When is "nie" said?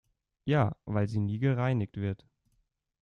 1.19-1.37